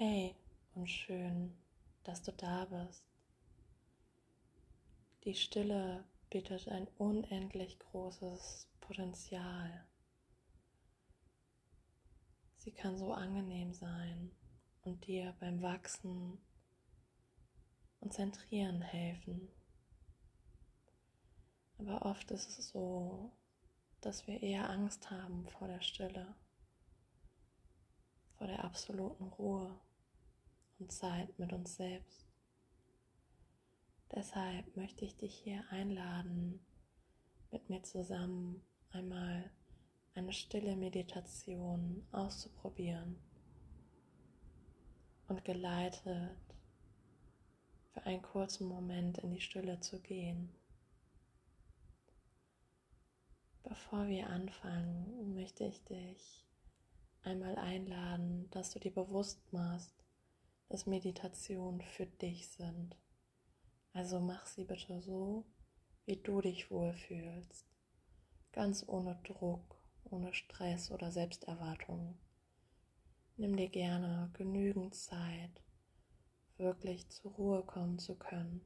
[0.00, 0.36] Hey
[0.76, 1.58] und schön,
[2.04, 3.02] dass du da bist.
[5.24, 9.84] Die Stille bietet ein unendlich großes Potenzial.
[12.58, 14.30] Sie kann so angenehm sein
[14.82, 16.38] und dir beim Wachsen
[17.98, 19.48] und Zentrieren helfen.
[21.78, 23.32] Aber oft ist es so,
[24.00, 26.36] dass wir eher Angst haben vor der Stille,
[28.38, 29.78] vor der absoluten Ruhe
[30.78, 32.24] und Zeit mit uns selbst.
[34.14, 36.64] Deshalb möchte ich dich hier einladen,
[37.50, 39.50] mit mir zusammen einmal
[40.14, 43.18] eine stille Meditation auszuprobieren
[45.26, 46.38] und geleitet
[47.92, 50.54] für einen kurzen Moment in die Stille zu gehen.
[53.62, 56.47] Bevor wir anfangen, möchte ich dich
[57.28, 59.94] einmal einladen, dass du dir bewusst machst,
[60.68, 62.96] dass Meditationen für dich sind.
[63.92, 65.44] Also mach sie bitte so,
[66.06, 67.66] wie du dich wohlfühlst.
[68.52, 72.18] Ganz ohne Druck, ohne Stress oder Selbsterwartung.
[73.36, 75.62] Nimm dir gerne genügend Zeit,
[76.56, 78.64] wirklich zur Ruhe kommen zu können.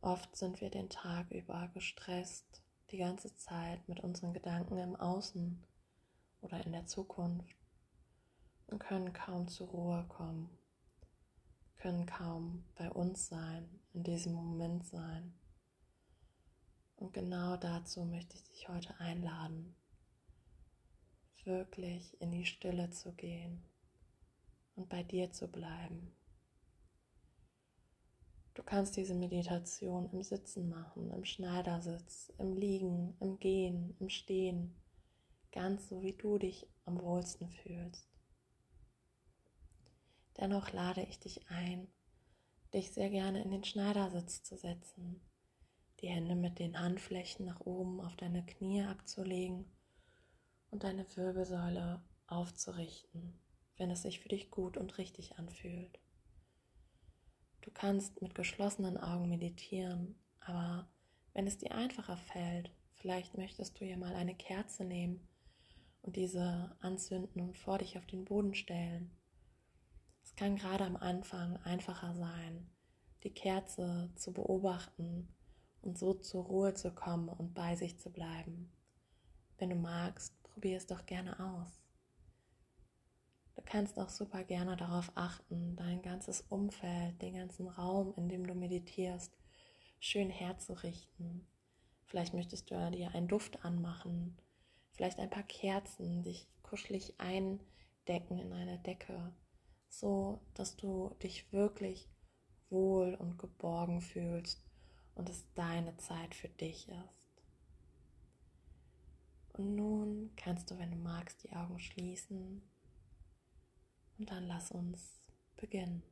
[0.00, 5.62] Oft sind wir den Tag über gestresst, die ganze Zeit mit unseren Gedanken im Außen
[6.40, 7.56] oder in der Zukunft
[8.66, 10.50] und können kaum zur Ruhe kommen,
[11.76, 15.34] können kaum bei uns sein, in diesem Moment sein.
[16.96, 19.74] Und genau dazu möchte ich dich heute einladen,
[21.44, 23.64] wirklich in die Stille zu gehen
[24.76, 26.14] und bei dir zu bleiben.
[28.54, 34.74] Du kannst diese Meditation im Sitzen machen, im Schneidersitz, im Liegen, im Gehen, im Stehen,
[35.52, 38.08] ganz so wie du dich am wohlsten fühlst.
[40.38, 41.88] Dennoch lade ich dich ein,
[42.72, 45.20] dich sehr gerne in den Schneidersitz zu setzen,
[46.00, 49.70] die Hände mit den Handflächen nach oben auf deine Knie abzulegen
[50.70, 53.38] und deine Wirbelsäule aufzurichten,
[53.76, 55.98] wenn es sich für dich gut und richtig anfühlt.
[57.62, 60.88] Du kannst mit geschlossenen Augen meditieren, aber
[61.34, 65.28] wenn es dir einfacher fällt, vielleicht möchtest du ja mal eine Kerze nehmen
[66.02, 69.10] und diese anzünden und vor dich auf den Boden stellen.
[70.22, 72.70] Es kann gerade am Anfang einfacher sein,
[73.22, 75.28] die Kerze zu beobachten
[75.82, 78.72] und so zur Ruhe zu kommen und bei sich zu bleiben.
[79.58, 81.82] Wenn du magst, probier es doch gerne aus.
[83.56, 88.46] Du kannst auch super gerne darauf achten, dein ganzes Umfeld, den ganzen Raum, in dem
[88.46, 89.36] du meditierst,
[89.98, 91.46] schön herzurichten.
[92.06, 94.38] Vielleicht möchtest du dir einen Duft anmachen,
[95.00, 99.32] vielleicht ein paar Kerzen, dich kuschelig eindecken in eine Decke,
[99.88, 102.06] so dass du dich wirklich
[102.68, 104.62] wohl und geborgen fühlst
[105.14, 107.42] und es deine Zeit für dich ist.
[109.54, 112.60] Und nun kannst du, wenn du magst, die Augen schließen
[114.18, 115.18] und dann lass uns
[115.56, 116.02] beginnen.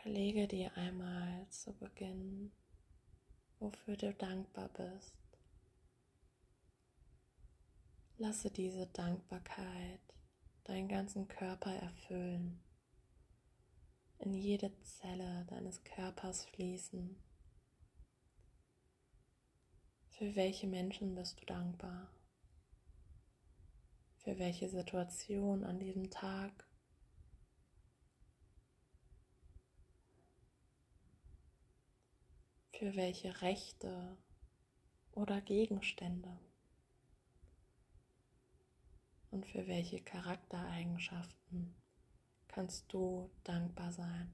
[0.00, 2.52] Überlege dir einmal zu Beginn,
[3.58, 5.16] wofür du dankbar bist.
[8.16, 10.00] Lasse diese Dankbarkeit
[10.64, 12.60] deinen ganzen Körper erfüllen,
[14.18, 17.20] in jede Zelle deines Körpers fließen.
[20.10, 22.08] Für welche Menschen bist du dankbar?
[24.18, 26.67] Für welche Situation an diesem Tag?
[32.78, 34.16] Für welche Rechte
[35.10, 36.38] oder Gegenstände?
[39.32, 41.74] Und für welche Charaktereigenschaften
[42.46, 44.32] kannst du dankbar sein?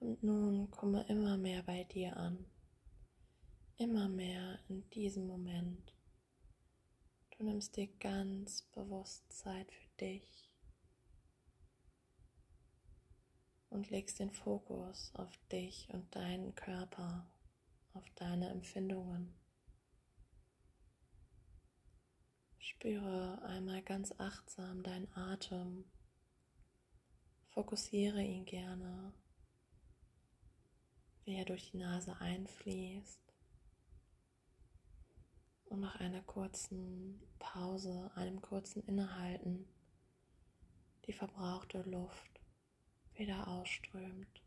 [0.00, 2.44] Und nun komme immer mehr bei dir an,
[3.76, 5.97] immer mehr in diesem Moment.
[7.38, 10.50] Du nimmst dir ganz bewusst Zeit für dich
[13.70, 17.30] und legst den Fokus auf dich und deinen Körper,
[17.94, 19.32] auf deine Empfindungen.
[22.58, 25.84] Spüre einmal ganz achtsam deinen Atem.
[27.50, 29.14] Fokussiere ihn gerne
[31.28, 33.27] wie er durch die Nase einfließt.
[35.68, 39.68] Und nach einer kurzen Pause, einem kurzen Innehalten,
[41.04, 42.40] die verbrauchte Luft
[43.14, 44.42] wieder ausströmt.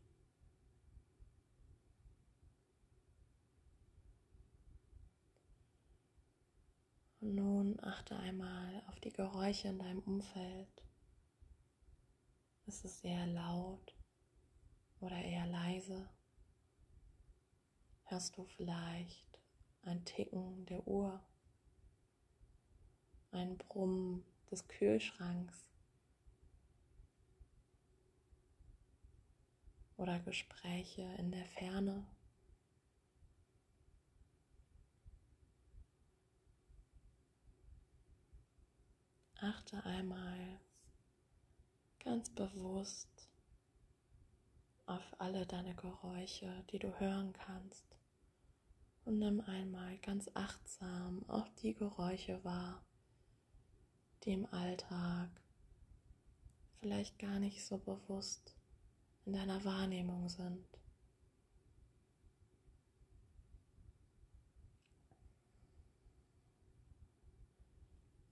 [7.20, 10.82] Und nun achte einmal auf die Geräusche in deinem Umfeld.
[12.66, 13.94] Ist es eher laut
[14.98, 16.08] oder eher leise?
[18.06, 19.41] Hörst du vielleicht
[19.82, 21.20] ein Ticken der Uhr,
[23.30, 25.66] ein Brummen des Kühlschranks
[29.96, 32.06] oder Gespräche in der Ferne?
[39.36, 40.60] Achte einmal
[41.98, 43.08] ganz bewusst
[44.86, 48.01] auf alle deine Geräusche, die du hören kannst.
[49.04, 52.84] Und nimm einmal ganz achtsam auch die Geräusche wahr,
[54.22, 55.28] die im Alltag
[56.80, 58.56] vielleicht gar nicht so bewusst
[59.24, 60.66] in deiner Wahrnehmung sind.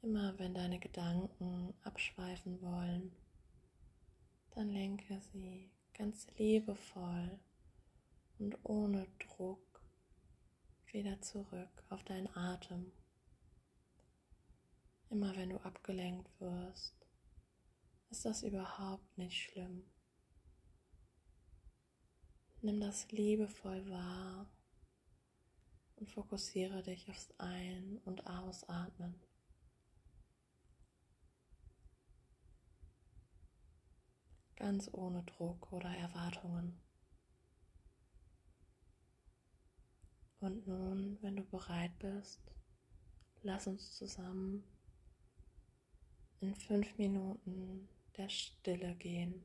[0.03, 3.13] Immer wenn deine Gedanken abschweifen wollen,
[4.51, 7.39] dann lenke sie ganz liebevoll
[8.39, 9.70] und ohne Druck
[10.93, 12.93] wieder zurück auf deinen Atem.
[15.09, 16.95] Immer wenn du abgelenkt wirst,
[18.11, 19.85] ist das überhaupt nicht schlimm.
[22.63, 24.51] Nimm das liebevoll wahr
[25.97, 29.21] und fokussiere dich aufs Ein- und Ausatmen.
[34.61, 36.79] ganz ohne Druck oder Erwartungen.
[40.41, 42.41] Und nun, wenn du bereit bist,
[43.43, 44.65] lass uns zusammen
[46.41, 49.45] in fünf Minuten der Stille gehen.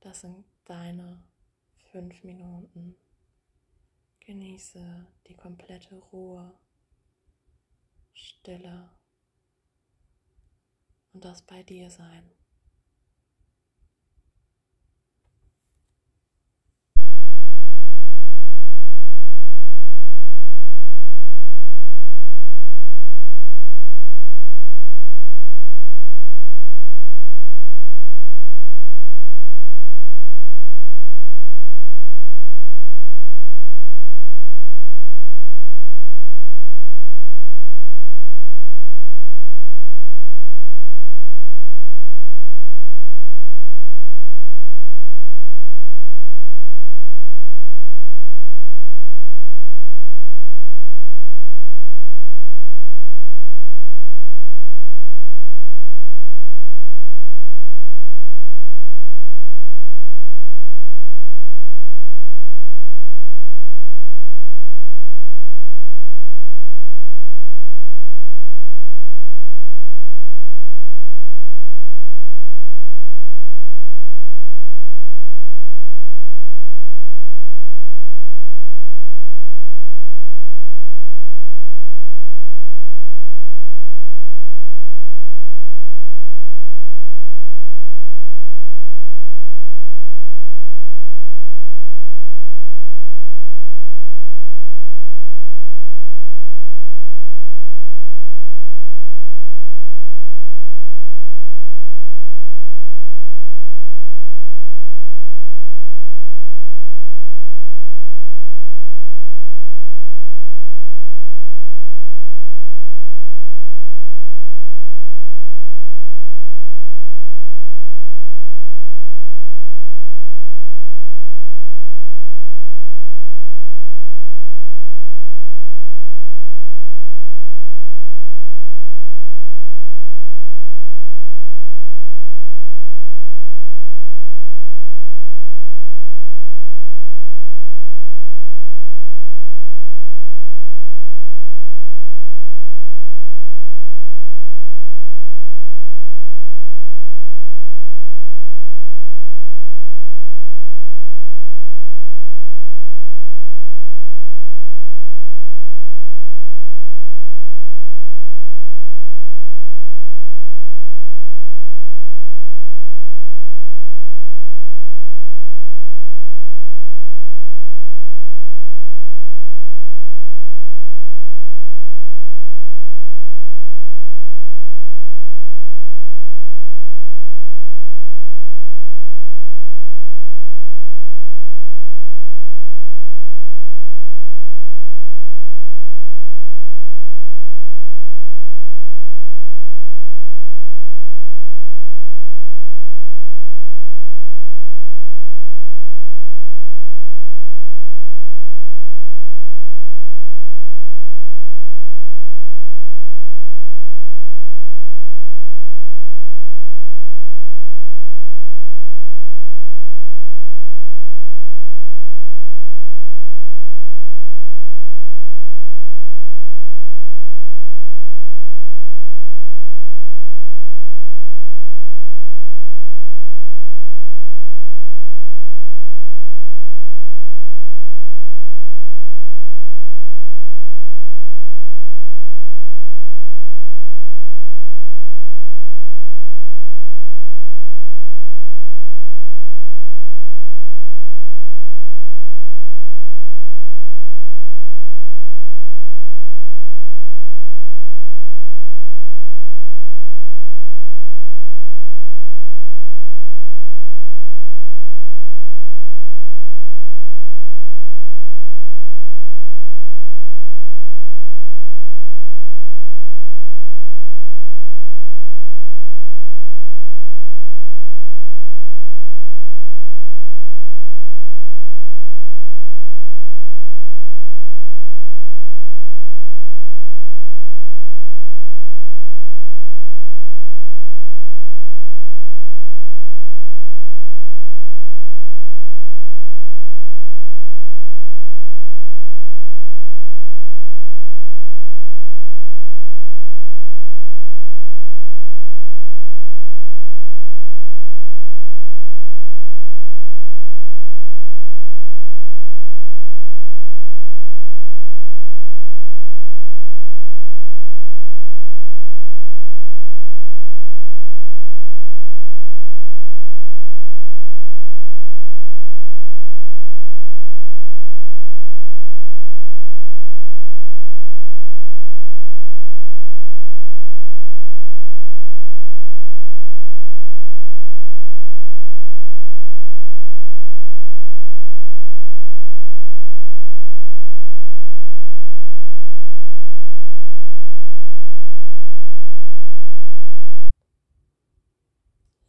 [0.00, 1.24] Das sind deine
[1.90, 2.96] fünf Minuten.
[4.20, 6.58] Genieße die komplette Ruhe,
[8.12, 8.90] Stille
[11.12, 12.30] und das bei dir sein.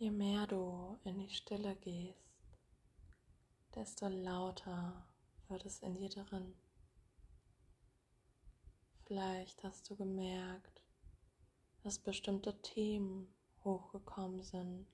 [0.03, 2.57] Je mehr du in die Stille gehst,
[3.74, 5.07] desto lauter
[5.48, 6.53] wird es in dir drin.
[9.05, 10.83] Vielleicht hast du gemerkt,
[11.83, 13.33] dass bestimmte Themen
[13.63, 14.88] hochgekommen sind,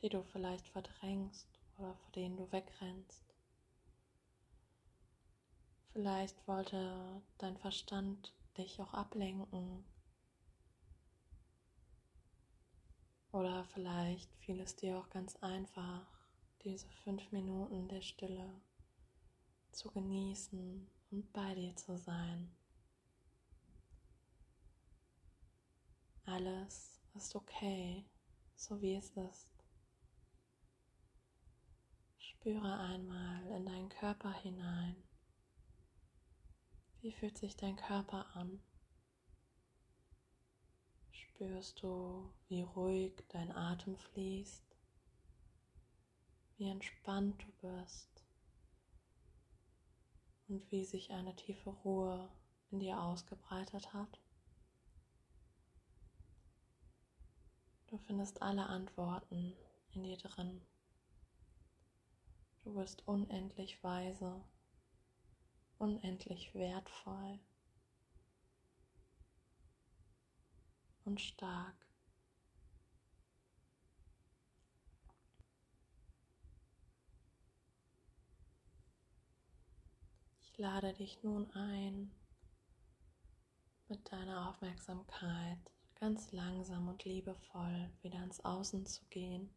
[0.00, 1.48] die du vielleicht verdrängst
[1.78, 3.24] oder vor denen du wegrennst.
[5.94, 9.84] Vielleicht wollte dein Verstand dich auch ablenken.
[13.32, 16.06] Oder vielleicht fiel es dir auch ganz einfach,
[16.64, 18.60] diese fünf Minuten der Stille
[19.72, 22.54] zu genießen und bei dir zu sein.
[26.26, 28.04] Alles ist okay,
[28.54, 29.48] so wie es ist.
[32.18, 34.96] Spüre einmal in deinen Körper hinein.
[37.00, 38.60] Wie fühlt sich dein Körper an?
[41.34, 44.76] Spürst du, wie ruhig dein Atem fließt,
[46.58, 48.22] wie entspannt du bist
[50.46, 52.28] und wie sich eine tiefe Ruhe
[52.70, 54.20] in dir ausgebreitet hat?
[57.86, 59.56] Du findest alle Antworten
[59.94, 60.60] in dir drin.
[62.62, 64.44] Du bist unendlich weise,
[65.78, 67.40] unendlich wertvoll
[71.04, 71.74] und stark.
[80.40, 82.10] Ich lade dich nun ein,
[83.88, 85.58] mit deiner Aufmerksamkeit
[86.02, 89.54] ganz langsam und liebevoll wieder ins Außen zu gehen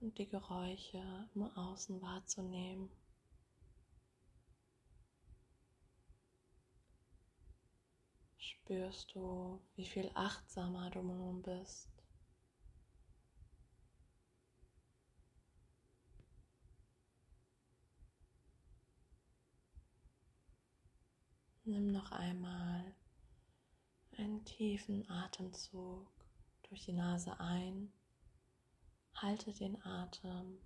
[0.00, 2.90] und die Geräusche im Außen wahrzunehmen.
[8.64, 11.90] Spürst du, wie viel achtsamer du nun bist.
[21.64, 22.94] Nimm noch einmal
[24.16, 26.10] einen tiefen Atemzug
[26.62, 27.92] durch die Nase ein,
[29.16, 30.58] halte den Atem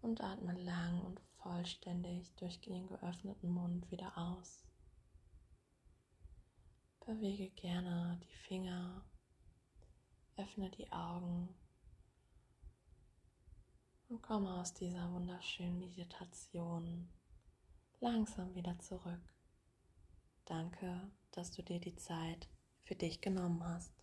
[0.00, 4.67] und atme lang und vollständig durch den geöffneten Mund wieder aus.
[7.08, 9.02] Bewege gerne die Finger,
[10.36, 11.48] öffne die Augen
[14.08, 17.08] und komme aus dieser wunderschönen Meditation
[18.00, 19.22] langsam wieder zurück.
[20.44, 22.48] Danke dass du dir die Zeit
[22.82, 23.97] für dich genommen hast.